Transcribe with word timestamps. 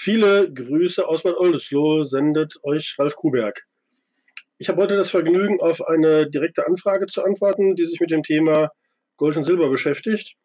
Viele 0.00 0.52
Grüße 0.52 1.08
aus 1.08 1.24
Bad 1.24 1.34
Oldesloe 1.38 2.04
sendet 2.04 2.60
euch 2.62 2.94
Ralf 3.00 3.16
Kuberg. 3.16 3.66
Ich 4.56 4.68
habe 4.68 4.80
heute 4.80 4.94
das 4.94 5.10
Vergnügen, 5.10 5.60
auf 5.60 5.84
eine 5.84 6.30
direkte 6.30 6.68
Anfrage 6.68 7.06
zu 7.06 7.24
antworten, 7.24 7.74
die 7.74 7.84
sich 7.84 7.98
mit 7.98 8.12
dem 8.12 8.22
Thema 8.22 8.70
Gold 9.16 9.36
und 9.36 9.42
Silber 9.42 9.68
beschäftigt. 9.68 10.36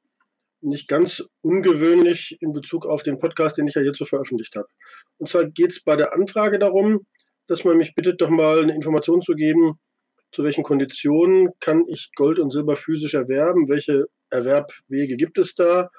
Nicht 0.62 0.88
ganz 0.88 1.24
ungewöhnlich 1.42 2.36
in 2.42 2.52
Bezug 2.52 2.88
auf 2.88 3.04
den 3.04 3.20
Podcast, 3.20 3.60
den 3.60 3.68
ich 3.68 3.76
ja 3.76 3.84
hierzu 3.84 4.06
veröffentlicht 4.06 4.56
habe. 4.56 4.66
Und 5.20 5.30
zwar 5.30 5.46
geht 5.46 5.70
es 5.70 5.84
bei 5.84 5.96
der 5.96 6.16
Anfrage 6.16 6.58
darum, 6.58 7.06
dass 7.46 7.64
man 7.64 7.78
mich 7.78 7.94
bittet, 7.94 8.22
doch 8.22 8.30
mal 8.30 8.64
eine 8.64 8.74
Information 8.74 9.22
zu 9.22 9.34
geben, 9.34 9.80
zu 10.32 10.44
welchen 10.44 10.64
Konditionen 10.64 11.50
kann 11.60 11.86
ich 11.88 12.10
Gold 12.16 12.40
und 12.40 12.50
Silber 12.50 12.76
physisch 12.76 13.14
erwerben, 13.14 13.70
welche 13.70 14.08
Erwerbwege 14.32 15.16
gibt 15.16 15.38
es 15.38 15.54
da, 15.54 15.92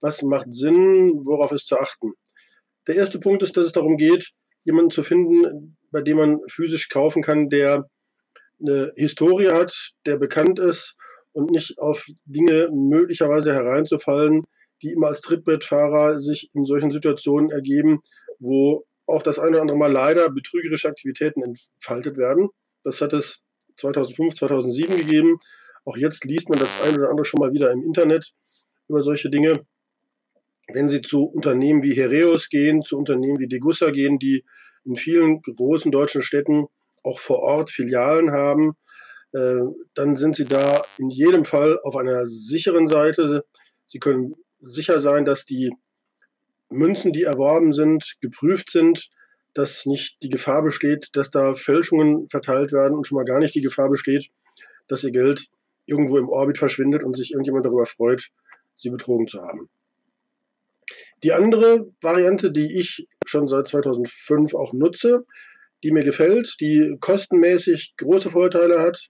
was 0.00 0.22
macht 0.22 0.54
Sinn, 0.54 1.22
worauf 1.24 1.50
ist 1.50 1.66
zu 1.66 1.76
achten. 1.76 2.12
Der 2.86 2.96
erste 2.96 3.20
Punkt 3.20 3.42
ist, 3.42 3.56
dass 3.56 3.66
es 3.66 3.72
darum 3.72 3.96
geht, 3.96 4.30
jemanden 4.64 4.90
zu 4.90 5.02
finden, 5.02 5.76
bei 5.90 6.02
dem 6.02 6.16
man 6.16 6.40
physisch 6.48 6.88
kaufen 6.88 7.22
kann, 7.22 7.48
der 7.48 7.88
eine 8.60 8.92
Historie 8.96 9.48
hat, 9.48 9.92
der 10.06 10.16
bekannt 10.16 10.58
ist 10.58 10.96
und 11.32 11.50
nicht 11.50 11.78
auf 11.78 12.06
Dinge 12.24 12.68
möglicherweise 12.72 13.52
hereinzufallen, 13.52 14.44
die 14.82 14.92
immer 14.92 15.08
als 15.08 15.20
Trittbrettfahrer 15.20 16.20
sich 16.20 16.50
in 16.54 16.66
solchen 16.66 16.92
Situationen 16.92 17.50
ergeben, 17.50 18.00
wo 18.38 18.84
auch 19.06 19.22
das 19.22 19.38
eine 19.38 19.50
oder 19.52 19.62
andere 19.62 19.78
Mal 19.78 19.92
leider 19.92 20.30
betrügerische 20.30 20.88
Aktivitäten 20.88 21.42
entfaltet 21.42 22.16
werden. 22.16 22.48
Das 22.82 23.00
hat 23.00 23.12
es 23.12 23.42
2005, 23.76 24.34
2007 24.34 24.96
gegeben. 24.96 25.38
Auch 25.84 25.96
jetzt 25.96 26.24
liest 26.24 26.48
man 26.48 26.58
das 26.58 26.80
eine 26.82 26.98
oder 26.98 27.10
andere 27.10 27.24
schon 27.24 27.40
mal 27.40 27.52
wieder 27.52 27.70
im 27.72 27.82
Internet 27.82 28.32
über 28.88 29.02
solche 29.02 29.30
Dinge. 29.30 29.66
Wenn 30.72 30.88
Sie 30.88 31.02
zu 31.02 31.24
Unternehmen 31.24 31.82
wie 31.82 31.94
Hereus 31.94 32.48
gehen, 32.48 32.82
zu 32.82 32.96
Unternehmen 32.96 33.38
wie 33.38 33.48
Degussa 33.48 33.90
gehen, 33.90 34.18
die 34.18 34.44
in 34.84 34.96
vielen 34.96 35.42
großen 35.42 35.92
deutschen 35.92 36.22
Städten 36.22 36.66
auch 37.02 37.18
vor 37.18 37.38
Ort 37.40 37.70
Filialen 37.70 38.32
haben, 38.32 38.76
äh, 39.32 39.60
dann 39.94 40.16
sind 40.16 40.36
Sie 40.36 40.44
da 40.44 40.82
in 40.98 41.10
jedem 41.10 41.44
Fall 41.44 41.78
auf 41.82 41.96
einer 41.96 42.26
sicheren 42.26 42.88
Seite. 42.88 43.44
Sie 43.86 43.98
können 43.98 44.34
sicher 44.60 44.98
sein, 44.98 45.24
dass 45.24 45.44
die 45.44 45.70
Münzen, 46.70 47.12
die 47.12 47.24
erworben 47.24 47.72
sind, 47.72 48.16
geprüft 48.20 48.70
sind, 48.70 49.08
dass 49.54 49.86
nicht 49.86 50.22
die 50.22 50.28
Gefahr 50.28 50.62
besteht, 50.62 51.08
dass 51.14 51.30
da 51.30 51.54
Fälschungen 51.54 52.28
verteilt 52.28 52.72
werden 52.72 52.96
und 52.96 53.06
schon 53.06 53.16
mal 53.16 53.24
gar 53.24 53.40
nicht 53.40 53.54
die 53.54 53.62
Gefahr 53.62 53.90
besteht, 53.90 54.28
dass 54.86 55.02
ihr 55.02 55.10
Geld 55.10 55.46
irgendwo 55.86 56.18
im 56.18 56.28
Orbit 56.28 56.58
verschwindet 56.58 57.02
und 57.02 57.16
sich 57.16 57.32
irgendjemand 57.32 57.66
darüber 57.66 57.86
freut, 57.86 58.28
sie 58.76 58.90
betrogen 58.90 59.26
zu 59.26 59.42
haben. 59.42 59.68
Die 61.22 61.32
andere 61.32 61.86
Variante, 62.00 62.50
die 62.50 62.78
ich 62.78 63.06
schon 63.26 63.48
seit 63.48 63.68
2005 63.68 64.54
auch 64.54 64.72
nutze, 64.72 65.24
die 65.82 65.92
mir 65.92 66.04
gefällt, 66.04 66.56
die 66.60 66.96
kostenmäßig 67.00 67.94
große 67.96 68.30
Vorteile 68.30 68.80
hat, 68.80 69.08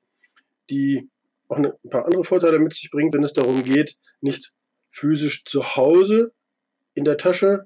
die 0.71 1.09
auch 1.49 1.57
ein 1.57 1.73
paar 1.91 2.07
andere 2.07 2.25
Vorteile 2.25 2.59
mit 2.59 2.75
sich 2.75 2.91
bringt, 2.91 3.13
wenn 3.15 3.25
es 3.25 3.33
darum 3.33 3.65
geht, 3.65 3.97
nicht 4.21 4.53
physisch 4.89 5.45
zu 5.45 5.77
Hause 5.77 6.33
in 6.95 7.05
der 7.05 7.17
Tasche 7.17 7.65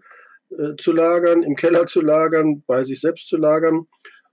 äh, 0.51 0.77
zu 0.79 0.93
lagern, 0.93 1.43
im 1.43 1.57
Keller 1.57 1.87
zu 1.87 2.01
lagern, 2.01 2.63
bei 2.67 2.85
sich 2.85 3.01
selbst 3.01 3.29
zu 3.29 3.37
lagern, 3.37 3.87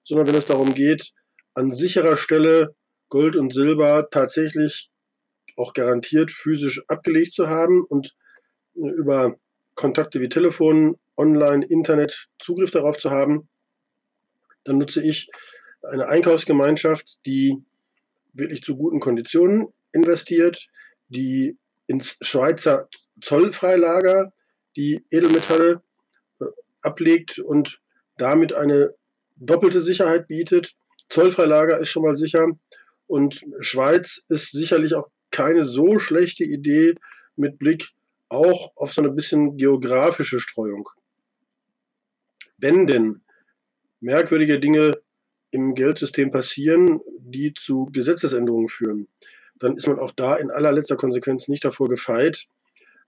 sondern 0.04 0.28
wenn 0.28 0.36
es 0.36 0.46
darum 0.46 0.74
geht, 0.74 1.12
an 1.54 1.72
sicherer 1.72 2.18
Stelle 2.18 2.76
Gold 3.10 3.36
und 3.36 3.54
Silber 3.54 4.08
tatsächlich 4.10 4.90
auch 5.58 5.74
garantiert 5.74 6.32
physisch 6.32 6.82
abgelegt 6.88 7.34
zu 7.34 7.50
haben 7.50 7.84
und 7.84 8.16
äh, 8.76 8.90
über 8.90 9.36
Kontakte 9.82 10.22
wie 10.22 10.30
Telefon, 10.30 10.96
Online, 11.18 11.66
Internet 11.66 12.30
Zugriff 12.40 12.70
darauf 12.70 13.00
zu 13.00 13.10
haben, 13.10 13.50
dann 14.64 14.78
nutze 14.78 15.04
ich 15.04 15.28
eine 15.82 16.08
Einkaufsgemeinschaft, 16.08 17.18
die 17.26 17.58
wirklich 18.34 18.62
zu 18.62 18.78
guten 18.78 19.00
Konditionen 19.00 19.70
investiert, 19.92 20.68
die 21.10 21.58
ins 21.88 22.18
Schweizer 22.22 22.88
Zollfreilager 23.22 24.32
die 24.78 25.04
Edelmetalle 25.12 25.82
äh, 26.40 26.46
ablegt 26.84 27.40
und 27.40 27.82
damit 28.18 28.54
eine 28.54 28.94
doppelte 29.36 29.82
Sicherheit 29.82 30.28
bietet. 30.28 30.76
Zollfreilager 31.10 31.80
ist 31.80 31.90
schon 31.90 32.04
mal 32.04 32.16
sicher 32.16 32.48
und 33.08 33.42
Schweiz 33.60 34.24
ist 34.30 34.52
sicherlich 34.52 34.94
auch 34.94 35.10
keine 35.32 35.66
so 35.66 35.98
schlechte 35.98 36.44
Idee 36.44 36.94
mit 37.36 37.58
Blick 37.58 37.90
auch 38.32 38.72
auf 38.76 38.94
so 38.94 39.02
eine 39.02 39.12
bisschen 39.12 39.58
geografische 39.58 40.40
Streuung. 40.40 40.90
Wenn 42.58 42.88
denn 42.88 43.22
merkwürdige 44.00 44.60
Dinge 44.60 44.98
im 45.52 45.76
Geldsystem 45.76 46.32
passieren, 46.32 47.02
die 47.20 47.54
zu 47.54 47.86
Gesetzesänderungen 47.92 48.68
führen, 48.68 49.08
dann 49.56 49.76
ist 49.76 49.88
man 49.88 50.00
auch 50.00 50.12
da 50.12 50.36
in 50.36 50.50
allerletzter 50.50 50.96
Konsequenz 50.96 51.48
nicht 51.48 51.66
davor 51.66 51.90
gefeit, 51.90 52.48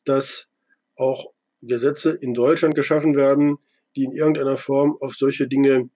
dass 0.04 0.52
auch 0.96 1.32
Gesetze 1.62 2.12
in 2.12 2.34
Deutschland 2.34 2.76
geschaffen 2.76 3.16
werden, 3.16 3.58
die 3.96 4.04
in 4.04 4.12
irgendeiner 4.12 4.58
Form 4.58 4.98
auf 5.00 5.16
solche 5.16 5.48
Dinge 5.48 5.90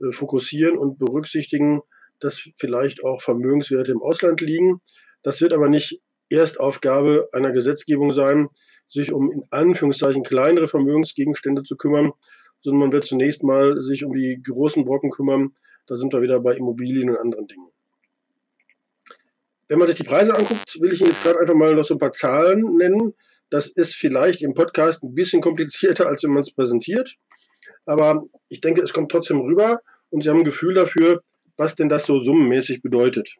äh, 0.00 0.12
fokussieren 0.12 0.76
und 0.76 0.98
berücksichtigen, 0.98 1.80
dass 2.18 2.38
vielleicht 2.58 3.02
auch 3.04 3.22
Vermögenswerte 3.22 3.92
im 3.92 4.02
Ausland 4.02 4.40
liegen. 4.42 4.82
Das 5.22 5.40
wird 5.40 5.52
aber 5.52 5.68
nicht 5.68 6.00
Erstaufgabe 6.30 7.28
einer 7.32 7.52
Gesetzgebung 7.52 8.12
sein, 8.12 8.48
sich 8.86 9.12
um 9.12 9.30
in 9.30 9.44
Anführungszeichen 9.50 10.22
kleinere 10.22 10.68
Vermögensgegenstände 10.68 11.62
zu 11.62 11.76
kümmern, 11.76 12.12
sondern 12.62 12.80
man 12.80 12.92
wird 12.92 13.06
zunächst 13.06 13.42
mal 13.42 13.82
sich 13.82 14.04
um 14.04 14.12
die 14.12 14.40
großen 14.42 14.84
Brocken 14.84 15.10
kümmern. 15.10 15.54
Da 15.86 15.96
sind 15.96 16.12
wir 16.12 16.22
wieder 16.22 16.40
bei 16.40 16.54
Immobilien 16.54 17.10
und 17.10 17.16
anderen 17.16 17.46
Dingen. 17.46 17.68
Wenn 19.68 19.78
man 19.78 19.86
sich 19.86 19.96
die 19.96 20.04
Preise 20.04 20.34
anguckt, 20.34 20.80
will 20.80 20.92
ich 20.92 21.00
Ihnen 21.00 21.10
jetzt 21.10 21.22
gerade 21.22 21.38
einfach 21.38 21.54
mal 21.54 21.74
noch 21.74 21.84
so 21.84 21.94
ein 21.94 22.00
paar 22.00 22.12
Zahlen 22.12 22.76
nennen. 22.76 23.14
Das 23.50 23.68
ist 23.68 23.94
vielleicht 23.94 24.42
im 24.42 24.54
Podcast 24.54 25.02
ein 25.04 25.14
bisschen 25.14 25.40
komplizierter, 25.40 26.08
als 26.08 26.24
wenn 26.24 26.32
man 26.32 26.42
es 26.42 26.52
präsentiert. 26.52 27.16
Aber 27.86 28.24
ich 28.48 28.60
denke, 28.60 28.82
es 28.82 28.92
kommt 28.92 29.12
trotzdem 29.12 29.40
rüber 29.40 29.80
und 30.10 30.22
Sie 30.22 30.28
haben 30.28 30.38
ein 30.38 30.44
Gefühl 30.44 30.74
dafür, 30.74 31.22
was 31.56 31.76
denn 31.76 31.88
das 31.88 32.04
so 32.06 32.18
summenmäßig 32.18 32.82
bedeutet. 32.82 33.36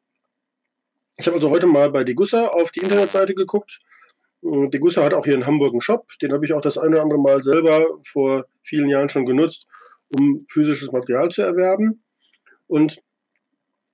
Ich 1.19 1.26
habe 1.26 1.37
also 1.37 1.50
heute 1.50 1.66
mal 1.66 1.91
bei 1.91 2.04
Degussa 2.04 2.47
auf 2.47 2.71
die 2.71 2.81
Internetseite 2.81 3.34
geguckt. 3.34 3.81
Hm, 4.43 4.71
Degussa 4.71 5.04
hat 5.04 5.15
auch 5.15 5.25
hier 5.25 5.34
in 5.34 5.47
Hamburg 5.47 5.72
einen 5.72 5.81
Shop. 5.81 6.06
Den 6.22 6.32
habe 6.32 6.44
ich 6.44 6.53
auch 6.53 6.60
das 6.60 6.78
eine 6.78 6.97
oder 6.97 7.03
andere 7.03 7.21
Mal 7.21 7.43
selber 7.43 7.98
vor 8.04 8.47
vielen 8.62 8.88
Jahren 8.88 9.09
schon 9.09 9.26
genutzt, 9.26 9.66
um 10.09 10.38
physisches 10.48 10.93
Material 10.93 11.28
zu 11.28 11.43
erwerben. 11.43 12.03
Und 12.66 13.03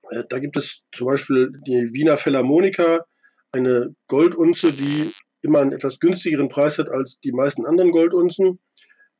äh, 0.09 0.23
da 0.29 0.39
gibt 0.39 0.57
es 0.57 0.85
zum 0.91 1.07
Beispiel 1.07 1.51
die 1.65 1.93
Wiener 1.93 2.17
Philharmonika, 2.17 3.05
eine 3.51 3.95
Goldunze, 4.07 4.71
die 4.71 5.11
immer 5.41 5.59
einen 5.59 5.71
etwas 5.71 5.99
günstigeren 5.99 6.49
Preis 6.49 6.77
hat 6.77 6.89
als 6.89 7.19
die 7.19 7.31
meisten 7.31 7.65
anderen 7.65 7.91
Goldunzen. 7.91 8.59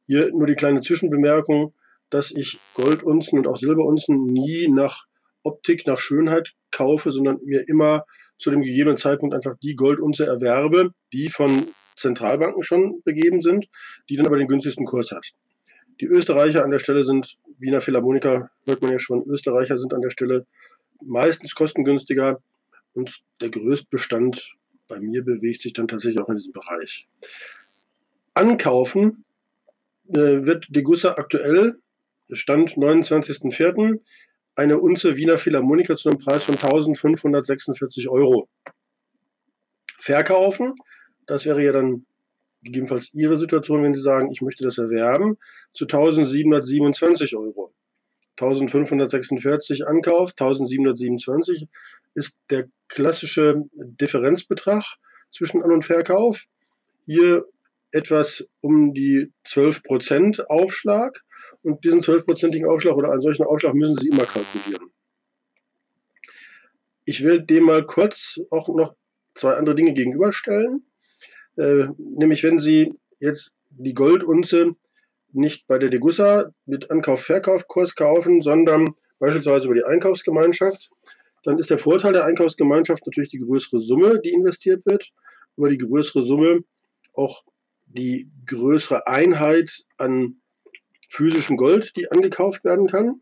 Hier 0.06 0.31
nur 0.31 0.47
die 0.47 0.56
kleine 0.56 0.81
Zwischenbemerkung, 0.81 1.74
dass 2.09 2.31
ich 2.31 2.59
Goldunzen 2.74 3.40
und 3.40 3.47
auch 3.47 3.58
Silberunzen 3.58 4.25
nie 4.25 4.68
nach 4.69 5.06
Optik, 5.47 5.88
nach 5.88 6.00
Schönheit 6.00 6.53
kaufe, 6.72 7.12
sondern 7.12 7.40
mir 7.44 7.63
immer 7.68 8.06
zu 8.38 8.52
dem 8.52 8.62
gegebenen 8.62 8.97
Zeitpunkt 8.97 9.34
einfach 9.34 9.56
die 9.63 9.75
Goldunze 9.75 10.25
erwerbe, 10.25 10.91
die 11.13 11.30
von 11.30 11.66
Zentralbanken 11.96 12.63
schon 12.63 13.02
begeben 13.03 13.41
sind, 13.41 13.68
die 14.09 14.16
dann 14.16 14.28
aber 14.28 14.38
den 14.38 14.47
günstigsten 14.47 14.85
Kurs 14.85 15.12
hat. 15.12 15.31
Die 16.00 16.06
Österreicher 16.06 16.63
an 16.63 16.69
der 16.69 16.80
Stelle 16.80 17.03
sind, 17.03 17.38
Wiener 17.58 17.81
Philharmoniker 17.81 18.52
hört 18.66 18.81
man 18.81 18.91
ja 18.91 19.00
schon, 19.00 19.24
Österreicher 19.24 19.78
sind 19.80 19.94
an 19.94 20.02
der 20.02 20.12
Stelle 20.12 20.46
meistens 21.03 21.56
kostengünstiger 21.56 22.40
und 22.94 23.24
der 23.41 23.50
Größtbestand 23.50 24.53
bei 24.88 25.00
mir 25.00 25.24
bewegt 25.24 25.62
sich 25.62 25.74
dann 25.74 25.88
tatsächlich 25.88 26.19
auch 26.19 26.29
in 26.29 26.38
diesem 26.38 26.53
Bereich. 26.53 27.08
Ankaufen 28.34 29.24
äh, 30.09 30.46
wird 30.46 30.67
Degussa 30.70 31.16
aktuell, 31.17 31.79
Stand 32.32 32.72
29.04., 32.72 33.99
eine 34.58 34.80
Unze 34.80 35.16
Wiener 35.16 35.38
Philharmoniker 35.38 35.96
zu 35.96 36.09
einem 36.09 36.18
Preis 36.18 36.44
von 36.44 36.56
1546 36.56 38.09
Euro. 38.09 38.50
Verkaufen, 40.00 40.74
das 41.28 41.46
wäre 41.46 41.64
ja 41.64 41.72
dann 41.72 42.06
gegebenenfalls 42.64 43.14
Ihre 43.14 43.38
Situation, 43.38 43.84
wenn 43.84 43.94
Sie 43.94 44.02
sagen, 44.02 44.32
ich 44.32 44.42
möchte 44.42 44.64
das 44.64 44.80
erwerben, 44.80 45.38
zu 45.74 45.86
1727 45.86 47.36
Euro. 47.38 47.72
1546 48.40 49.88
Ankauf, 49.88 50.32
1727 50.32 51.68
ist 52.16 52.40
der 52.50 52.68
klassische 52.88 53.64
Differenzbetrag 53.74 54.84
zwischen 55.30 55.62
An- 55.62 55.72
und 55.72 55.86
Verkauf. 55.86 56.46
Hier 57.06 57.46
etwas 57.92 58.48
um 58.62 58.94
die 58.94 59.32
12% 59.46 60.46
Aufschlag 60.48 61.24
und 61.67 61.84
diesen 61.84 62.02
12%igen 62.02 62.66
Aufschlag 62.66 62.96
oder 62.96 63.11
einen 63.11 63.22
solchen 63.22 63.43
Aufschlag 63.43 63.73
müssen 63.73 63.97
Sie 63.97 64.08
immer 64.08 64.25
kalkulieren. 64.25 64.90
Ich 67.03 67.23
will 67.23 67.41
dem 67.41 67.66
mal 67.66 67.85
kurz 67.85 68.40
auch 68.52 68.69
noch 68.69 68.96
zwei 69.35 69.53
andere 69.55 69.75
Dinge 69.75 69.93
gegenüberstellen. 69.93 70.85
Äh, 71.58 71.87
nämlich 71.97 72.43
wenn 72.43 72.59
Sie 72.59 72.93
jetzt 73.19 73.58
die 73.69 73.93
Goldunze 73.93 74.75
nicht 75.34 75.67
bei 75.67 75.78
der 75.78 75.90
Degussa 75.90 76.52
mit 76.66 76.90
Ankauf-Verkaufkurs 76.90 77.96
kaufen, 77.96 78.41
sondern 78.41 78.96
beispielsweise 79.20 79.66
über 79.66 79.75
die 79.75 79.84
Einkaufsgemeinschaft, 79.84 80.90
dann 81.43 81.59
ist 81.59 81.70
der 81.70 81.78
Vorteil 81.78 82.13
der 82.13 82.23
Einkaufsgemeinschaft 82.23 83.05
natürlich 83.05 83.29
die 83.29 83.40
größere 83.40 83.79
Summe, 83.79 84.22
die 84.23 84.31
investiert 84.31 84.85
wird, 84.85 85.11
über 85.58 85.70
die 85.70 85.78
größere 85.78 86.23
Summe 86.23 86.63
auch 87.13 87.43
die 87.87 88.29
größere 88.46 89.05
Einheit 89.08 89.84
an 89.97 90.41
physischem 91.08 91.58
Gold, 91.58 91.96
die 91.96 92.12
angekauft 92.12 92.66
werden 92.66 92.88
kann. 92.88 93.22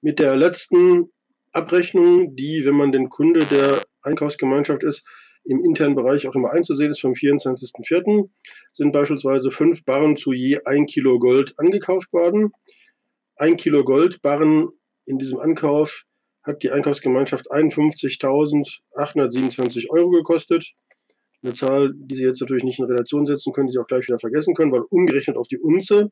Mit 0.00 0.18
der 0.18 0.36
letzten 0.36 1.12
Abrechnung, 1.52 2.34
die, 2.34 2.62
wenn 2.64 2.74
man 2.74 2.92
den 2.92 3.08
Kunde 3.08 3.46
der 3.46 3.82
Einkaufsgemeinschaft 4.02 4.82
ist, 4.82 5.06
im 5.44 5.60
internen 5.60 5.94
Bereich 5.94 6.26
auch 6.28 6.34
immer 6.34 6.52
einzusehen 6.52 6.90
ist, 6.90 7.00
vom 7.00 7.12
24.04. 7.12 8.28
sind 8.72 8.92
beispielsweise 8.92 9.50
fünf 9.50 9.84
Barren 9.84 10.16
zu 10.16 10.32
je 10.32 10.60
ein 10.64 10.86
Kilo 10.86 11.18
Gold 11.18 11.52
angekauft 11.58 12.12
worden. 12.12 12.52
Ein 13.36 13.56
Kilo 13.56 13.84
Goldbarren 13.84 14.68
in 15.04 15.18
diesem 15.18 15.40
Ankauf 15.40 16.04
hat 16.44 16.62
die 16.62 16.70
Einkaufsgemeinschaft 16.70 17.50
51.827 17.50 19.90
Euro 19.90 20.10
gekostet. 20.10 20.74
Eine 21.42 21.54
Zahl, 21.54 21.92
die 21.94 22.14
Sie 22.14 22.24
jetzt 22.24 22.40
natürlich 22.40 22.64
nicht 22.64 22.78
in 22.78 22.84
Relation 22.84 23.26
setzen 23.26 23.52
können, 23.52 23.66
die 23.66 23.72
Sie 23.72 23.80
auch 23.80 23.86
gleich 23.86 24.06
wieder 24.06 24.18
vergessen 24.18 24.54
können, 24.54 24.72
weil 24.72 24.82
umgerechnet 24.90 25.36
auf 25.36 25.48
die 25.48 25.58
Unze 25.58 26.10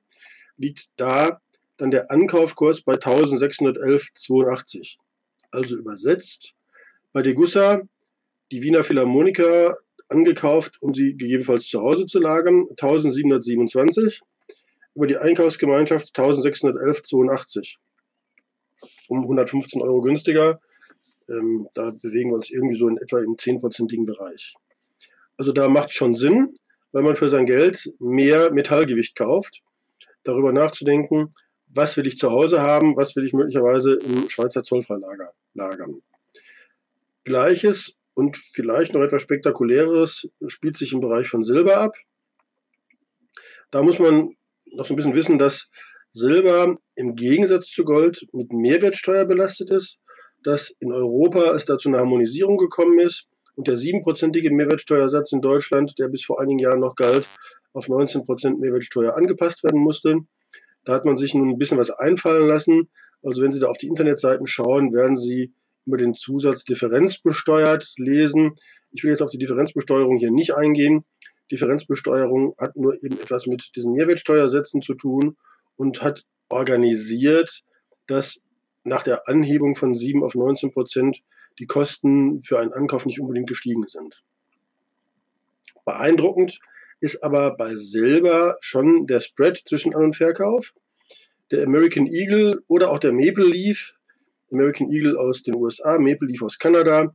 liegt 0.57 0.89
da 0.97 1.41
dann 1.77 1.91
der 1.91 2.11
Ankaufkurs 2.11 2.83
bei 2.83 2.95
1611,82. 2.95 4.97
Also 5.51 5.77
übersetzt, 5.77 6.53
bei 7.13 7.23
Degussa 7.23 7.83
die 8.53 8.63
Wiener 8.63 8.83
Philharmoniker 8.83 9.77
angekauft, 10.09 10.77
um 10.81 10.93
sie 10.93 11.13
gegebenenfalls 11.13 11.67
zu 11.67 11.81
Hause 11.81 12.07
zu 12.07 12.19
lagern, 12.19 12.67
1727, 12.71 14.21
über 14.95 15.07
die 15.07 15.17
Einkaufsgemeinschaft 15.17 16.17
1611,82. 16.17 17.77
Um 19.09 19.23
115 19.23 19.83
Euro 19.83 20.01
günstiger. 20.01 20.61
Ähm, 21.29 21.69
da 21.75 21.93
bewegen 22.03 22.31
wir 22.31 22.37
uns 22.37 22.51
irgendwie 22.51 22.77
so 22.77 22.89
in 22.89 22.97
etwa 22.97 23.21
im 23.21 23.37
10%igen 23.37 24.05
Bereich. 24.05 24.55
Also 25.41 25.53
da 25.53 25.71
macht 25.71 25.91
schon 25.91 26.17
Sinn, 26.17 26.55
weil 26.93 27.03
man 27.03 27.17
für 27.17 27.31
sein 27.31 27.47
Geld 27.47 27.91
mehr 27.99 28.53
Metallgewicht 28.53 29.17
kauft, 29.17 29.63
darüber 30.23 30.53
nachzudenken, 30.53 31.33
was 31.67 31.97
will 31.97 32.07
ich 32.07 32.19
zu 32.19 32.31
Hause 32.31 32.61
haben, 32.61 32.95
was 32.99 33.17
will 33.17 33.25
ich 33.25 33.33
möglicherweise 33.33 33.95
im 33.95 34.29
Schweizer 34.29 34.63
Zollfreilager 34.63 35.33
lagern. 35.55 36.03
Gleiches 37.25 37.95
und 38.13 38.37
vielleicht 38.37 38.93
noch 38.93 39.01
etwas 39.01 39.23
Spektakuläres 39.23 40.29
spielt 40.47 40.77
sich 40.77 40.93
im 40.93 41.01
Bereich 41.01 41.29
von 41.29 41.43
Silber 41.43 41.79
ab. 41.79 41.97
Da 43.71 43.83
muss 43.83 43.99
man 43.99 44.35
noch 44.73 44.85
so 44.85 44.93
ein 44.93 44.97
bisschen 44.97 45.15
wissen, 45.15 45.39
dass 45.39 45.71
Silber 46.13 46.77
im 46.97 47.17
Gegensatz 47.17 47.71
zu 47.71 47.85
Gold 47.85 48.27
mit 48.35 48.53
Mehrwertsteuer 48.53 49.25
belastet 49.25 49.71
ist, 49.71 50.01
dass 50.45 50.69
in 50.81 50.93
Europa 50.93 51.55
es 51.55 51.65
dazu 51.65 51.89
eine 51.89 51.97
Harmonisierung 51.97 52.59
gekommen 52.59 52.99
ist 52.99 53.27
und 53.61 53.69
der 53.69 53.77
siebenprozentige 53.77 54.51
Mehrwertsteuersatz 54.51 55.33
in 55.33 55.43
Deutschland, 55.43 55.99
der 55.99 56.09
bis 56.09 56.25
vor 56.25 56.41
einigen 56.41 56.61
Jahren 56.61 56.81
noch 56.81 56.95
galt, 56.95 57.27
auf 57.75 57.89
19% 57.89 58.59
Mehrwertsteuer 58.59 59.15
angepasst 59.15 59.63
werden 59.65 59.83
musste. 59.83 60.21
Da 60.87 60.95
hat 60.95 61.05
man 61.05 61.19
sich 61.19 61.35
nun 61.35 61.51
ein 61.51 61.59
bisschen 61.59 61.77
was 61.77 61.91
einfallen 61.91 62.49
lassen. 62.49 62.89
Also 63.23 63.43
wenn 63.43 63.53
Sie 63.53 63.61
da 63.61 63.67
auf 63.67 63.77
die 63.77 63.89
Internetseiten 63.89 64.47
schauen, 64.47 64.95
werden 64.95 65.19
Sie 65.19 65.53
über 65.85 65.99
den 65.99 66.15
Zusatz 66.15 66.65
differenzbesteuert 66.65 67.93
lesen. 67.99 68.55
Ich 68.93 69.05
will 69.05 69.11
jetzt 69.11 69.21
auf 69.21 69.31
die 69.31 69.37
Differenzbesteuerung 69.37 70.17
hier 70.17 70.31
nicht 70.31 70.55
eingehen. 70.55 71.05
Differenzbesteuerung 71.53 72.55
hat 72.57 72.77
nur 72.77 72.95
eben 73.05 73.21
etwas 73.21 73.47
mit 73.47 73.73
diesen 73.77 73.93
Mehrwertsteuersätzen 73.93 74.81
zu 74.81 74.95
tun 74.95 75.37
und 75.77 76.01
hat 76.01 76.25
organisiert, 76.49 77.61
dass 78.07 78.43
nach 78.85 79.03
der 79.03 79.29
Anhebung 79.29 79.75
von 79.75 79.95
7 79.95 80.25
auf 80.25 80.35
19 80.35 80.73
Prozent 80.73 81.21
die 81.61 81.67
Kosten 81.67 82.41
für 82.41 82.59
einen 82.59 82.73
Ankauf 82.73 83.07
nicht 83.07 83.21
unbedingt 83.21 83.49
gestiegen 83.49 83.87
sind. 83.87 84.23
Beeindruckend 85.85 86.59
ist 87.01 87.23
aber 87.23 87.57
bei 87.57 87.75
Silber 87.77 88.57
schon 88.61 89.07
der 89.07 89.21
Spread 89.21 89.63
zwischen 89.67 89.95
An- 89.95 90.07
und 90.07 90.17
Verkauf. 90.17 90.75
Der 91.51 91.65
American 91.65 92.07
Eagle 92.07 92.63
oder 92.69 92.91
auch 92.91 92.99
der 92.99 93.13
Maple 93.13 93.47
Leaf 93.47 93.95
American 94.53 94.89
Eagle 94.91 95.17
aus 95.17 95.43
den 95.43 95.55
USA, 95.55 95.99
Maple 95.99 96.29
Leaf 96.29 96.43
aus 96.43 96.59
Kanada, 96.59 97.15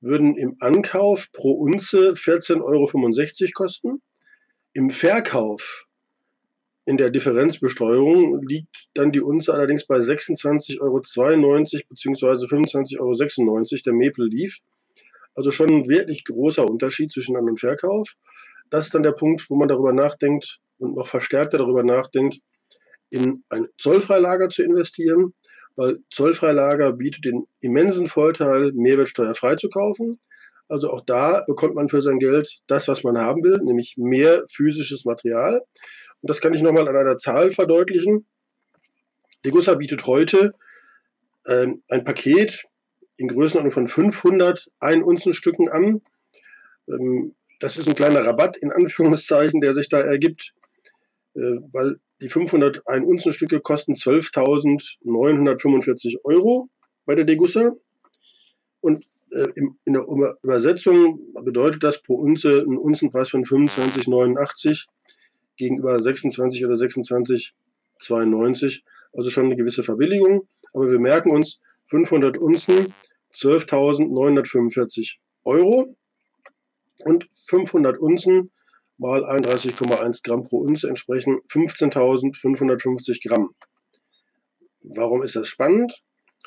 würden 0.00 0.36
im 0.36 0.56
Ankauf 0.60 1.30
pro 1.32 1.52
Unze 1.52 2.12
14,65 2.12 2.62
Euro 2.62 3.50
kosten. 3.54 4.02
Im 4.72 4.90
Verkauf 4.90 5.83
in 6.86 6.96
der 6.96 7.10
Differenzbesteuerung 7.10 8.42
liegt 8.46 8.88
dann 8.94 9.12
die 9.12 9.20
Unze 9.20 9.54
allerdings 9.54 9.86
bei 9.86 9.96
26,92 9.96 10.80
Euro 10.80 11.00
bzw. 11.00 12.46
25,96 12.46 13.00
Euro 13.00 13.14
der 13.84 13.92
Maple 13.92 14.26
Leaf. 14.26 14.58
Also 15.34 15.50
schon 15.50 15.70
ein 15.70 15.88
wirklich 15.88 16.24
großer 16.24 16.68
Unterschied 16.68 17.12
zwischen 17.12 17.36
An- 17.36 17.48
und 17.48 17.60
Verkauf. 17.60 18.14
Das 18.70 18.84
ist 18.86 18.94
dann 18.94 19.02
der 19.02 19.12
Punkt, 19.12 19.48
wo 19.48 19.56
man 19.56 19.68
darüber 19.68 19.92
nachdenkt 19.92 20.58
und 20.78 20.94
noch 20.96 21.06
verstärkter 21.06 21.58
darüber 21.58 21.82
nachdenkt, 21.82 22.38
in 23.10 23.44
ein 23.48 23.68
Zollfreilager 23.78 24.48
zu 24.48 24.62
investieren 24.62 25.34
weil 25.76 25.98
Zollfreilager 26.10 26.92
bietet 26.92 27.24
den 27.24 27.44
immensen 27.60 28.08
Vorteil, 28.08 28.72
Mehrwertsteuer 28.74 29.34
frei 29.34 29.56
zu 29.56 29.68
kaufen. 29.68 30.20
Also 30.68 30.90
auch 30.90 31.02
da 31.02 31.44
bekommt 31.46 31.74
man 31.74 31.88
für 31.88 32.00
sein 32.00 32.18
Geld 32.18 32.60
das, 32.66 32.88
was 32.88 33.04
man 33.04 33.18
haben 33.18 33.42
will, 33.42 33.58
nämlich 33.62 33.94
mehr 33.98 34.44
physisches 34.48 35.04
Material. 35.04 35.60
Und 36.24 36.30
das 36.30 36.40
kann 36.40 36.54
ich 36.54 36.62
nochmal 36.62 36.88
an 36.88 36.96
einer 36.96 37.18
Zahl 37.18 37.52
verdeutlichen. 37.52 38.24
Degussa 39.44 39.74
bietet 39.74 40.06
heute 40.06 40.54
äh, 41.44 41.66
ein 41.90 42.04
Paket 42.04 42.64
in 43.18 43.28
Größenordnung 43.28 43.70
von 43.70 43.86
500 43.86 44.70
Ein-Unzen-Stücken 44.78 45.68
an. 45.68 46.00
Ähm, 46.88 47.34
das 47.60 47.76
ist 47.76 47.88
ein 47.88 47.94
kleiner 47.94 48.24
Rabatt 48.24 48.56
in 48.56 48.72
Anführungszeichen, 48.72 49.60
der 49.60 49.74
sich 49.74 49.90
da 49.90 50.00
ergibt, 50.00 50.54
äh, 51.34 51.58
weil 51.72 52.00
die 52.22 52.30
500 52.30 52.88
Ein-Unzen-Stücke 52.88 53.60
kosten 53.60 53.92
12.945 53.92 56.24
Euro 56.24 56.70
bei 57.04 57.16
der 57.16 57.26
Degussa. 57.26 57.70
Und 58.80 59.04
äh, 59.32 59.48
in 59.84 59.92
der 59.92 60.06
Übersetzung 60.42 61.20
bedeutet 61.44 61.82
das 61.82 62.00
pro 62.00 62.14
Unze 62.14 62.62
einen 62.62 62.78
Unzenpreis 62.78 63.28
von 63.28 63.44
25,89 63.44 64.86
gegenüber 65.56 66.00
26 66.00 66.64
oder 66.66 66.74
26,92. 66.74 68.82
Also 69.12 69.30
schon 69.30 69.46
eine 69.46 69.56
gewisse 69.56 69.82
Verbilligung. 69.82 70.48
Aber 70.72 70.90
wir 70.90 70.98
merken 70.98 71.30
uns 71.30 71.60
500 71.86 72.38
Unzen, 72.38 72.92
12.945 73.32 75.16
Euro. 75.44 75.96
Und 76.98 77.26
500 77.30 77.98
Unzen 77.98 78.50
mal 78.96 79.24
31,1 79.24 80.24
Gramm 80.24 80.44
pro 80.44 80.58
Unze 80.58 80.88
entsprechen 80.88 81.40
15.550 81.50 83.28
Gramm. 83.28 83.50
Warum 84.82 85.22
ist 85.22 85.36
das 85.36 85.48
spannend? 85.48 86.02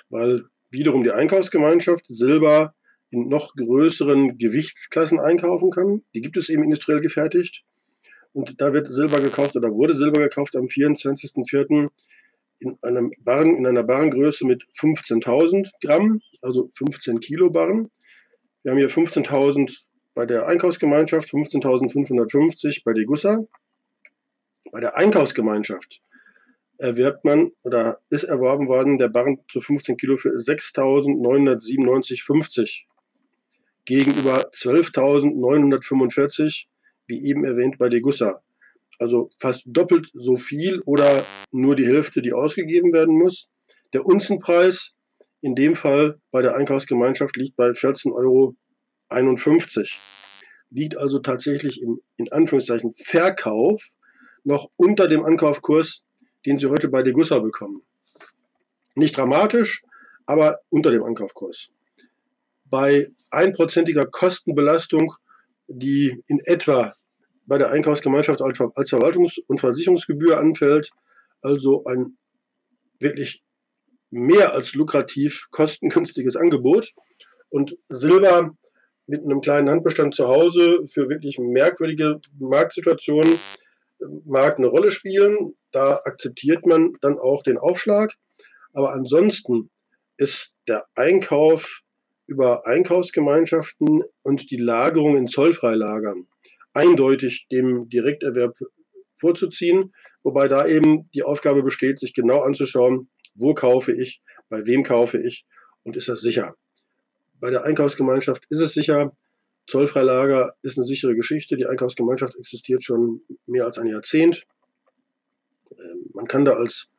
Weil 0.09 0.45
wiederum 0.69 1.03
die 1.03 1.11
Einkaufsgemeinschaft 1.11 2.05
Silber 2.07 2.73
in 3.09 3.29
noch 3.29 3.55
größeren 3.55 4.37
Gewichtsklassen 4.37 5.19
einkaufen 5.19 5.71
kann. 5.71 6.03
Die 6.13 6.21
gibt 6.21 6.37
es 6.37 6.49
eben 6.49 6.63
industriell 6.63 7.01
gefertigt. 7.01 7.63
Und 8.37 8.61
da 8.61 8.71
wird 8.71 8.93
Silber 8.93 9.19
gekauft 9.19 9.55
oder 9.55 9.71
wurde 9.71 9.95
Silber 9.95 10.19
gekauft 10.19 10.55
am 10.55 10.65
24.04. 10.65 11.89
in 12.59 12.77
einem 12.83 13.11
Barren, 13.21 13.57
in 13.57 13.65
einer 13.65 13.81
Barrengröße 13.81 14.45
mit 14.45 14.63
15.000 14.79 15.71
Gramm, 15.81 16.21
also 16.43 16.69
15 16.71 17.19
Kilo 17.19 17.49
Barren. 17.49 17.89
Wir 18.61 18.73
haben 18.73 18.77
hier 18.77 18.91
15.000 18.91 19.85
bei 20.13 20.27
der 20.27 20.45
Einkaufsgemeinschaft 20.45 21.29
15.550 21.29 22.83
bei 22.85 22.93
Degussa. 22.93 23.41
Bei 24.71 24.81
der 24.81 24.95
Einkaufsgemeinschaft 24.95 26.03
erwirbt 26.77 27.25
man 27.25 27.53
oder 27.63 28.01
ist 28.11 28.25
erworben 28.25 28.67
worden 28.67 28.99
der 28.99 29.09
Barren 29.09 29.39
zu 29.49 29.61
15 29.61 29.97
Kilo 29.97 30.15
für 30.15 30.37
6.997,50 30.37 32.83
gegenüber 33.85 34.47
12.945, 34.51 36.67
wie 37.07 37.25
eben 37.25 37.43
erwähnt, 37.43 37.77
bei 37.77 37.89
Degussa. 37.89 38.41
Also 38.99 39.29
fast 39.39 39.65
doppelt 39.67 40.09
so 40.13 40.35
viel 40.35 40.81
oder 40.85 41.25
nur 41.51 41.75
die 41.75 41.85
Hälfte, 41.85 42.21
die 42.21 42.33
ausgegeben 42.33 42.93
werden 42.93 43.17
muss. 43.17 43.49
Der 43.93 44.05
Unzenpreis 44.05 44.93
in 45.41 45.55
dem 45.55 45.75
Fall 45.75 46.19
bei 46.31 46.41
der 46.41 46.55
Einkaufsgemeinschaft 46.55 47.37
liegt 47.37 47.55
bei 47.55 47.69
14,50 47.69 48.13
Euro 48.13 48.55
51. 49.09 49.99
Liegt 50.69 50.97
also 50.97 51.19
tatsächlich 51.19 51.81
im, 51.81 52.01
in 52.17 52.31
Anführungszeichen, 52.31 52.93
Verkauf 52.93 53.81
noch 54.43 54.69
unter 54.75 55.07
dem 55.07 55.23
Ankaufkurs, 55.23 56.03
den 56.45 56.57
Sie 56.57 56.67
heute 56.67 56.89
bei 56.89 57.03
Degussa 57.03 57.39
bekommen. 57.39 57.83
Nicht 58.95 59.15
dramatisch, 59.15 59.83
aber 60.25 60.59
unter 60.69 60.91
dem 60.91 61.03
Ankaufkurs. 61.03 61.69
Bei 62.65 63.09
einprozentiger 63.29 64.05
Kostenbelastung, 64.05 65.13
die 65.67 66.21
in 66.27 66.39
etwa 66.45 66.93
bei 67.45 67.57
der 67.57 67.71
Einkaufsgemeinschaft 67.71 68.41
als 68.41 68.57
Verwaltungs- 68.91 69.39
und 69.47 69.59
Versicherungsgebühr 69.59 70.37
anfällt. 70.37 70.89
Also 71.41 71.83
ein 71.85 72.15
wirklich 72.99 73.43
mehr 74.09 74.53
als 74.53 74.73
lukrativ 74.73 75.47
kostengünstiges 75.51 76.35
Angebot. 76.35 76.91
Und 77.49 77.77
Silber 77.89 78.51
mit 79.07 79.23
einem 79.23 79.41
kleinen 79.41 79.69
Handbestand 79.69 80.13
zu 80.13 80.27
Hause 80.27 80.81
für 80.85 81.09
wirklich 81.09 81.39
merkwürdige 81.39 82.19
Marktsituationen 82.39 83.33
äh, 83.33 84.05
mag 84.25 84.57
eine 84.57 84.67
Rolle 84.67 84.91
spielen. 84.91 85.53
Da 85.71 86.01
akzeptiert 86.03 86.65
man 86.65 86.93
dann 87.01 87.17
auch 87.17 87.43
den 87.43 87.57
Aufschlag. 87.57 88.13
Aber 88.73 88.93
ansonsten 88.93 89.69
ist 90.17 90.55
der 90.67 90.85
Einkauf 90.95 91.81
über 92.27 92.67
Einkaufsgemeinschaften 92.67 94.03
und 94.23 94.51
die 94.51 94.57
Lagerung 94.57 95.15
in 95.15 95.27
Zollfreilagern 95.27 96.27
eindeutig 96.73 97.47
dem 97.51 97.89
Direkterwerb 97.89 98.55
vorzuziehen, 99.15 99.93
wobei 100.23 100.47
da 100.47 100.67
eben 100.67 101.09
die 101.11 101.23
Aufgabe 101.23 101.63
besteht, 101.63 101.99
sich 101.99 102.13
genau 102.13 102.41
anzuschauen, 102.41 103.09
wo 103.33 103.53
kaufe 103.53 103.91
ich, 103.91 104.21
bei 104.49 104.65
wem 104.65 104.83
kaufe 104.83 105.17
ich 105.17 105.45
und 105.83 105.97
ist 105.97 106.07
das 106.07 106.21
sicher. 106.21 106.55
Bei 107.39 107.49
der 107.49 107.63
Einkaufsgemeinschaft 107.63 108.43
ist 108.49 108.61
es 108.61 108.73
sicher. 108.73 109.15
Zollfreilager 109.67 110.55
ist 110.61 110.77
eine 110.77 110.85
sichere 110.85 111.15
Geschichte. 111.15 111.57
Die 111.57 111.65
Einkaufsgemeinschaft 111.65 112.35
existiert 112.35 112.83
schon 112.83 113.21
mehr 113.45 113.65
als 113.65 113.77
ein 113.77 113.87
Jahrzehnt. 113.87 114.45
Ähm, 115.71 116.09
man 116.13 116.27
kann 116.27 116.45
da 116.45 116.53
als 116.53 116.89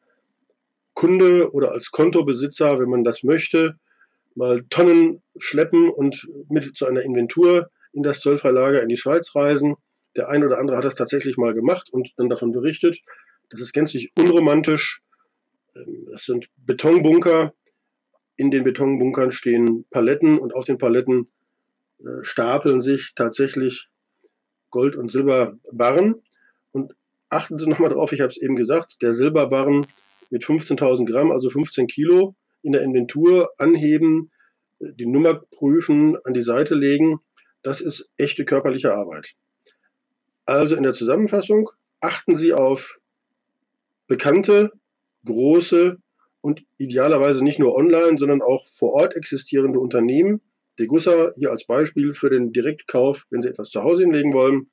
Kunde 0.95 1.51
oder 1.53 1.73
als 1.73 1.91
Kontobesitzer, 1.91 2.79
wenn 2.81 2.91
man 2.91 3.05
das 3.05 3.23
möchte, 3.23 3.79
mal 4.39 4.65
Tonnen 4.71 5.21
schleppen 5.39 5.91
und 5.91 6.29
mit 6.49 6.77
zu 6.77 6.87
einer 6.87 7.03
Inventur 7.03 7.71
in 7.93 8.03
das 8.05 8.21
Zollfreilager 8.21 8.81
in 8.81 8.89
die 8.89 8.97
Schweiz 8.97 9.35
reisen. 9.35 9.75
Der 10.17 10.29
ein 10.29 10.45
oder 10.45 10.59
andere 10.59 10.77
hat 10.77 10.85
das 10.85 10.95
tatsächlich 10.95 11.37
mal 11.37 11.55
gemacht 11.55 11.91
und 11.93 12.15
dann 12.17 12.29
davon 12.29 12.53
berichtet. 12.53 13.01
Das 13.51 13.61
ist 13.61 13.73
gänzlich 13.73 14.13
unromantisch. 14.17 15.03
Ähm, 15.75 16.09
das 16.13 16.25
sind 16.25 16.47
Betonbunker. 16.57 17.53
In 18.37 18.53
den 18.53 18.63
Betonbunkern 18.63 19.33
stehen 19.33 19.85
Paletten 19.91 20.39
und 20.39 20.55
auf 20.55 20.65
den 20.65 20.79
Paletten 20.79 21.29
äh, 21.99 22.23
stapeln 22.23 22.81
sich 22.81 23.15
tatsächlich 23.17 23.89
Gold- 24.71 24.95
und 24.95 25.11
Silberbarren. 25.11 26.23
Und 26.71 26.95
achten 27.29 27.59
Sie 27.59 27.69
nochmal 27.69 27.91
drauf, 27.91 28.13
ich 28.13 28.21
habe 28.21 28.31
es 28.31 28.37
eben 28.37 28.55
gesagt, 28.55 29.03
der 29.03 29.15
Silberbarren 29.15 29.89
mit 30.31 30.45
15.000 30.45 31.11
Gramm, 31.11 31.33
also 31.33 31.51
15 31.51 31.89
Kilo, 31.89 32.37
in 32.69 32.73
der 32.73 32.83
Inventur 32.83 33.51
anheben, 33.57 34.31
die 34.79 35.07
Nummer 35.07 35.43
prüfen, 35.57 36.19
an 36.25 36.35
die 36.35 36.43
Seite 36.43 36.75
legen. 36.75 37.19
Das 37.63 37.81
ist 37.81 38.11
echte 38.19 38.45
körperliche 38.45 38.93
Arbeit. 38.95 39.35
Also 40.45 40.77
in 40.77 40.83
der 40.83 40.93
Zusammenfassung 40.93 41.71
achten 42.01 42.37
Sie 42.37 42.53
auf 42.53 43.01
bekannte, 44.07 44.71
große 45.25 45.97
und 46.43 46.63
idealerweise 46.77 47.43
nicht 47.43 47.59
nur 47.59 47.75
online, 47.75 48.19
sondern 48.19 48.43
auch 48.43 48.67
vor 48.67 48.93
Ort 48.93 49.17
existierende 49.17 49.81
Unternehmen. 49.81 50.43
Degussa 50.79 51.33
hier 51.37 51.51
als 51.51 51.67
Beispiel 51.67 52.13
für 52.13 52.29
den 52.29 52.53
Direktkauf, 52.53 53.25
wenn 53.31 53.41
Sie 53.41 53.49
etwas 53.49 53.71
zu 53.71 53.83
Hause 53.83 54.03
hinlegen 54.03 54.35
wollen. 54.35 54.71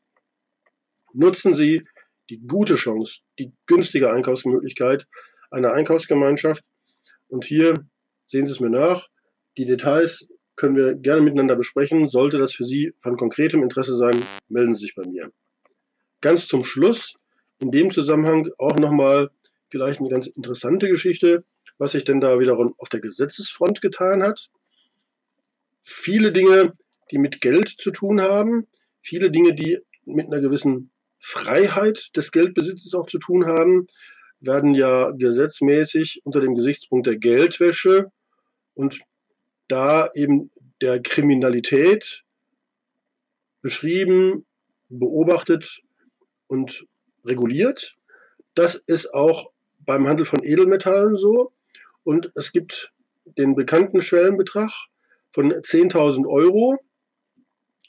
Nutzen 1.14 1.56
Sie 1.56 1.88
die 2.30 2.46
gute 2.46 2.76
Chance, 2.76 3.22
die 3.40 3.54
günstige 3.68 4.12
Einkaufsmöglichkeit 4.12 5.08
einer 5.50 5.72
Einkaufsgemeinschaft. 5.72 6.64
Und 7.36 7.44
hier 7.44 7.86
sehen 8.26 8.46
Sie 8.46 8.54
es 8.54 8.62
mir 8.62 8.70
nach. 8.70 9.10
Die 9.58 9.66
Details 9.66 10.32
können 10.56 10.78
wir 10.78 10.96
gerne 10.96 11.22
miteinander 11.22 11.58
besprechen. 11.58 12.08
Sollte 12.08 12.38
das 12.38 12.54
für 12.54 12.64
Sie 12.64 12.94
von 13.02 13.18
konkretem 13.18 13.62
Interesse 13.62 13.94
sein, 13.98 14.24
melden 14.48 14.74
Sie 14.74 14.86
sich 14.86 14.96
bei 14.96 15.06
mir. 15.06 15.30
Ganz 16.22 16.48
zum 16.48 16.64
Schluss, 16.64 17.16
in 17.60 17.72
dem 17.72 17.92
Zusammenhang 17.92 18.48
auch 18.58 18.78
nochmal 18.78 19.32
vielleicht 19.68 20.00
eine 20.00 20.08
ganz 20.08 20.28
interessante 20.28 20.88
Geschichte, 20.88 21.44
was 21.78 21.92
sich 21.92 22.06
denn 22.06 22.22
da 22.22 22.40
wiederum 22.40 22.74
auf 22.78 22.88
der 22.88 23.02
Gesetzesfront 23.02 23.82
getan 23.82 24.24
hat. 24.24 24.50
Viele 25.82 26.32
Dinge, 26.32 26.72
die 27.12 27.18
mit 27.18 27.42
Geld 27.42 27.68
zu 27.68 27.92
tun 27.92 28.22
haben, 28.22 28.66
viele 29.02 29.30
Dinge, 29.30 29.54
die 29.54 29.80
mit 30.06 30.28
einer 30.28 30.40
gewissen 30.40 30.90
Freiheit 31.20 32.16
des 32.16 32.32
Geldbesitzes 32.32 32.94
auch 32.94 33.08
zu 33.08 33.20
tun 33.20 33.46
haben, 33.46 33.88
werden 34.46 34.74
ja 34.76 35.12
gesetzmäßig 35.12 36.22
unter 36.26 36.42
dem 36.42 36.56
Gesichtspunkt 36.56 37.08
der 37.08 37.18
Geldwäsche 37.18 38.12
und 38.74 39.00
da 39.68 40.10
eben 40.14 40.52
der 40.82 41.02
Kriminalität 41.02 42.24
beschrieben, 43.62 44.46
beobachtet 44.90 45.82
und 46.48 46.86
reguliert. 47.26 47.96
Das 48.54 48.76
ist 48.76 49.14
auch 49.14 49.52
beim 49.80 50.08
Handel 50.08 50.26
von 50.26 50.44
Edelmetallen 50.44 51.18
so. 51.18 51.52
Und 52.04 52.32
es 52.36 52.52
gibt 52.52 52.94
den 53.38 53.56
bekannten 53.56 54.02
Schwellenbetrag 54.02 54.72
von 55.32 55.52
10.000 55.52 56.28
Euro, 56.28 56.78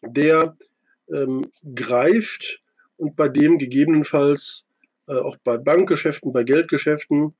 der 0.02 0.56
ähm, 1.12 1.46
greift 1.74 2.62
und 2.96 3.16
bei 3.16 3.28
dem 3.28 3.58
gegebenenfalls 3.58 4.65
auch 5.14 5.36
bei 5.44 5.58
Bankgeschäften, 5.58 6.32
bei 6.32 6.44
Geldgeschäften, 6.44 7.34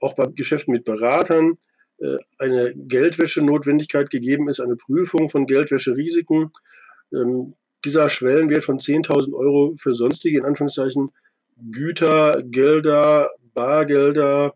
auch 0.00 0.14
bei 0.14 0.26
Geschäften 0.26 0.72
mit 0.72 0.84
Beratern 0.84 1.54
äh, 1.98 2.16
eine 2.38 2.74
Geldwäschenotwendigkeit 2.76 4.10
gegeben 4.10 4.48
ist, 4.48 4.60
eine 4.60 4.76
Prüfung 4.76 5.28
von 5.28 5.46
Geldwäscherisiken. 5.46 6.52
Ähm, 7.12 7.54
dieser 7.84 8.08
Schwellenwert 8.08 8.64
von 8.64 8.78
10.000 8.78 9.34
Euro 9.34 9.72
für 9.72 9.94
sonstige, 9.94 10.38
in 10.38 10.44
Anführungszeichen, 10.44 11.10
Güter, 11.70 12.42
Gelder, 12.42 13.30
Bargelder 13.54 14.54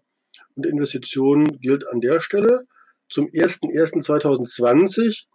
und 0.57 0.67
Investitionen 0.67 1.61
gilt 1.61 1.87
an 1.89 2.01
der 2.01 2.21
Stelle. 2.21 2.65
Zum 3.09 3.27
01.01.2020 3.27 5.27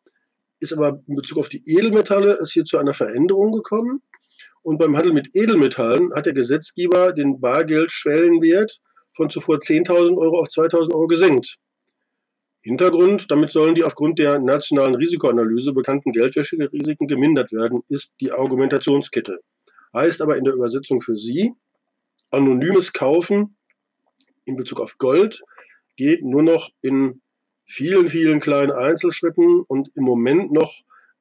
ist 0.60 0.74
aber 0.74 1.01
in 1.08 1.16
Bezug 1.16 1.38
auf 1.38 1.50
die 1.50 1.63
Edelmetalle 1.66 2.38
es 2.42 2.51
hier 2.51 2.66
zu 2.66 2.78
einer 2.78 2.94
Veränderung 2.94 3.54
gekommen. 3.54 4.01
Und 4.69 4.77
beim 4.77 4.95
Handel 4.95 5.13
mit 5.13 5.35
Edelmetallen 5.35 6.13
hat 6.13 6.27
der 6.27 6.33
Gesetzgeber 6.33 7.11
den 7.11 7.41
Bargeldschwellenwert 7.41 8.79
von 9.15 9.31
zuvor 9.31 9.55
10.000 9.55 10.15
Euro 10.15 10.41
auf 10.41 10.47
2.000 10.49 10.93
Euro 10.93 11.07
gesenkt. 11.07 11.57
Hintergrund, 12.61 13.31
damit 13.31 13.49
sollen 13.49 13.73
die 13.73 13.83
aufgrund 13.83 14.19
der 14.19 14.38
nationalen 14.38 14.93
Risikoanalyse 14.93 15.73
bekannten 15.73 16.11
Geldwäscherisiken 16.11 17.07
gemindert 17.07 17.51
werden, 17.51 17.81
ist 17.88 18.13
die 18.21 18.31
Argumentationskette. 18.31 19.39
Heißt 19.91 20.21
aber 20.21 20.38
in 20.38 20.43
der 20.43 20.53
Übersetzung 20.53 21.01
für 21.01 21.17
Sie, 21.17 21.51
anonymes 22.29 22.93
Kaufen 22.93 23.57
in 24.45 24.55
Bezug 24.55 24.81
auf 24.81 24.99
Gold 24.99 25.41
geht 25.95 26.23
nur 26.23 26.43
noch 26.43 26.69
in 26.83 27.23
vielen, 27.65 28.07
vielen 28.07 28.39
kleinen 28.39 28.71
Einzelschritten 28.71 29.63
und 29.67 29.89
im 29.95 30.03
Moment 30.03 30.51
noch 30.51 30.71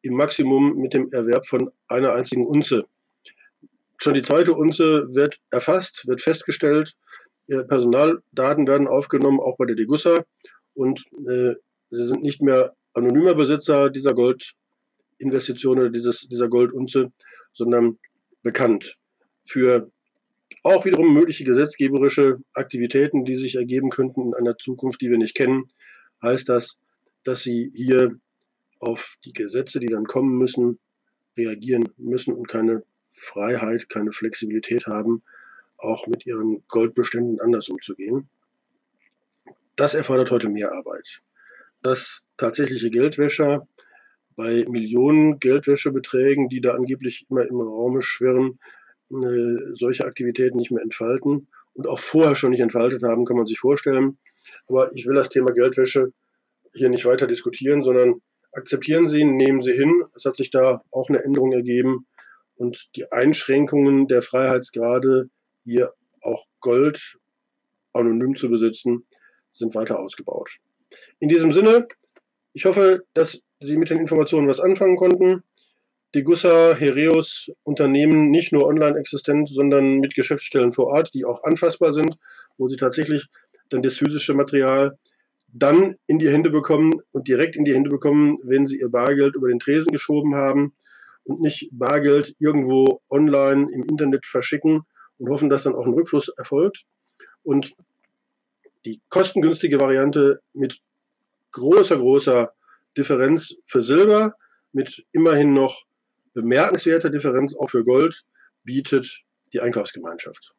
im 0.03 0.13
Maximum 0.13 0.77
mit 0.77 0.93
dem 0.93 1.09
Erwerb 1.13 1.47
von 1.47 1.71
einer 1.89 2.13
einzigen 2.13 2.45
Unze. 2.45 2.85
Schon 3.99 4.15
die 4.15 4.23
zweite 4.23 4.55
Unze 4.55 5.15
wird 5.15 5.41
erfasst, 5.51 6.07
wird 6.07 6.21
festgestellt, 6.21 6.95
Personaldaten 7.49 8.67
werden 8.67 8.87
aufgenommen, 8.87 9.41
auch 9.41 9.57
bei 9.57 9.67
der 9.67 9.77
Degussa. 9.77 10.25
Und 10.75 11.05
äh, 11.27 11.55
sie 11.89 12.05
sind 12.05 12.23
nicht 12.23 12.43
mehr 12.43 12.75
anonymer 12.95 13.35
Besitzer 13.35 13.91
dieser 13.91 14.15
Goldinvestition 14.15 15.79
oder 15.79 15.91
dieses, 15.91 16.29
dieser 16.29 16.49
Goldunze, 16.49 17.11
sondern 17.53 17.99
bekannt 18.43 18.99
für 19.45 19.91
auch 20.63 20.85
wiederum 20.85 21.13
mögliche 21.15 21.45
gesetzgeberische 21.45 22.39
Aktivitäten, 22.53 23.25
die 23.25 23.37
sich 23.37 23.57
ergeben 23.57 23.91
könnten 23.91 24.29
in 24.29 24.35
einer 24.35 24.59
Zukunft, 24.59 25.01
die 25.01 25.11
wir 25.11 25.19
nicht 25.19 25.35
kennen, 25.35 25.71
heißt 26.23 26.49
das, 26.49 26.79
dass 27.25 27.43
sie 27.43 27.71
hier 27.75 28.19
auf 28.81 29.17
die 29.25 29.33
Gesetze, 29.33 29.81
die 29.81 29.87
dann 29.87 30.05
kommen 30.05 30.37
müssen, 30.37 30.79
reagieren 31.37 31.89
müssen 31.97 32.35
und 32.35 32.49
keine 32.49 32.83
Freiheit, 33.19 33.89
keine 33.89 34.13
Flexibilität 34.13 34.87
haben, 34.87 35.23
auch 35.77 36.07
mit 36.07 36.27
ihren 36.27 36.63
Goldbeständen 36.69 37.41
anders 37.41 37.69
umzugehen. 37.69 38.29
Das 39.77 39.95
erfordert 39.95 40.31
heute 40.31 40.49
mehr 40.49 40.73
Arbeit. 40.73 41.21
Dass 41.83 42.27
tatsächliche 42.37 42.91
Geldwäscher 42.91 43.69
bei 44.35 44.65
Millionen 44.69 45.39
Geldwäschebeträgen, 45.39 46.49
die 46.49 46.61
da 46.61 46.75
angeblich 46.75 47.27
immer 47.31 47.47
im 47.47 47.61
Raum 47.61 48.01
schwirren, 48.03 48.59
äh, 49.11 49.75
solche 49.75 50.05
Aktivitäten 50.05 50.57
nicht 50.57 50.71
mehr 50.71 50.83
entfalten 50.83 51.49
und 51.75 51.87
auch 51.87 51.99
vorher 51.99 52.35
schon 52.35 52.51
nicht 52.51 52.61
entfaltet 52.61 53.03
haben, 53.03 53.25
kann 53.25 53.37
man 53.37 53.47
sich 53.47 53.59
vorstellen. 53.59 54.19
Aber 54.67 54.95
ich 54.95 55.07
will 55.07 55.15
das 55.15 55.29
Thema 55.29 55.53
Geldwäsche 55.53 56.13
hier 56.75 56.89
nicht 56.89 57.05
weiter 57.05 57.27
diskutieren, 57.27 57.83
sondern 57.83 58.21
akzeptieren 58.53 59.09
Sie, 59.09 59.25
nehmen 59.25 59.63
Sie 59.63 59.73
hin. 59.73 60.05
Es 60.15 60.25
hat 60.25 60.37
sich 60.37 60.51
da 60.51 60.83
auch 60.91 61.09
eine 61.09 61.23
Änderung 61.23 61.53
ergeben 61.53 62.07
und 62.59 62.97
die 62.97 63.11
Einschränkungen 63.11 64.09
der 64.09 64.21
Freiheitsgrade, 64.21 65.31
hier 65.65 65.95
auch 66.21 66.47
Gold 66.61 67.19
anonym 67.93 68.37
zu 68.37 68.51
besitzen, 68.51 69.07
sind 69.51 69.75
weiter 69.75 69.99
ausgebaut. 69.99 70.59
In 71.21 71.29
diesem 71.29 71.53
Sinne, 71.53 71.87
ich 72.53 72.65
hoffe, 72.65 73.05
dass 73.15 73.43
Sie 73.61 73.77
mit 73.77 73.91
den 73.91 73.99
Informationen 73.99 74.47
was 74.47 74.61
anfangen 74.61 74.97
konnten. 74.97 75.43
Degussa, 76.15 76.75
Hereus 76.75 77.51
Unternehmen 77.65 78.31
nicht 78.31 78.53
nur 78.53 78.67
online 78.67 78.99
existent, 78.99 79.49
sondern 79.49 79.99
mit 79.99 80.15
Geschäftsstellen 80.15 80.73
vor 80.73 80.87
Ort, 80.87 81.13
die 81.15 81.25
auch 81.25 81.43
anfassbar 81.43 81.93
sind, 81.93 82.17
wo 82.57 82.69
sie 82.69 82.77
tatsächlich 82.77 83.27
dann 83.69 83.83
das 83.83 83.99
physische 83.99 84.35
Material 84.35 84.97
dann 85.49 85.97
in 86.07 86.19
die 86.19 86.31
Hände 86.31 86.51
bekommen 86.51 86.95
und 87.13 87.29
direkt 87.29 87.57
in 87.57 87.65
die 87.65 87.75
Hände 87.75 87.91
bekommen, 87.91 88.39
wenn 88.45 88.67
sie 88.67 88.79
ihr 88.79 88.91
Bargeld 88.91 89.35
über 89.35 89.49
den 89.49 89.59
Tresen 89.59 89.93
geschoben 89.93 90.35
haben 90.35 90.75
und 91.29 91.43
nicht 91.43 91.69
Bargeld 91.73 92.35
irgendwo 92.39 93.03
online 93.11 93.69
im 93.71 93.85
Internet 93.85 94.27
verschicken 94.27 94.83
und 95.19 95.29
hoffen, 95.29 95.51
dass 95.51 95.65
dann 95.65 95.75
auch 95.75 95.85
ein 95.85 95.93
Rückfluss 95.93 96.29
erfolgt. 96.39 96.85
Und 97.43 97.75
die 98.87 99.01
kostengünstige 99.11 99.79
Variante 99.79 100.41
mit 100.55 100.81
großer, 101.53 101.99
großer 101.99 102.55
Differenz 102.97 103.57
für 103.67 103.83
Silber, 103.83 104.33
mit 104.73 105.05
immerhin 105.13 105.53
noch 105.53 105.85
bemerkenswerter 106.33 107.11
Differenz 107.11 107.55
auch 107.55 107.69
für 107.69 107.85
Gold, 107.85 108.25
bietet 108.65 109.25
die 109.53 109.61
Einkaufsgemeinschaft. 109.61 110.55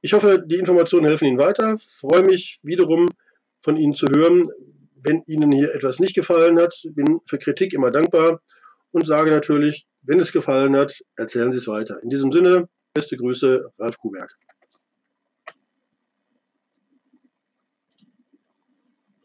Ich 0.00 0.12
hoffe, 0.12 0.42
die 0.44 0.56
Informationen 0.56 1.06
helfen 1.06 1.28
Ihnen 1.28 1.38
weiter. 1.38 1.78
Freue 1.78 2.24
mich 2.24 2.58
wiederum 2.64 3.08
von 3.60 3.76
Ihnen 3.76 3.94
zu 3.94 4.08
hören, 4.08 4.48
wenn 4.96 5.22
Ihnen 5.26 5.52
hier 5.52 5.72
etwas 5.74 6.00
nicht 6.00 6.16
gefallen 6.16 6.58
hat. 6.58 6.74
Bin 6.90 7.20
für 7.24 7.38
Kritik 7.38 7.72
immer 7.72 7.92
dankbar 7.92 8.40
und 8.96 9.06
sage 9.06 9.30
natürlich, 9.30 9.84
wenn 10.00 10.20
es 10.20 10.32
gefallen 10.32 10.74
hat, 10.74 10.98
erzählen 11.16 11.52
Sie 11.52 11.58
es 11.58 11.68
weiter. 11.68 12.02
In 12.02 12.08
diesem 12.08 12.32
Sinne, 12.32 12.66
beste 12.94 13.18
Grüße, 13.18 13.70
Ralf 13.78 13.98
Kuberg. 13.98 14.32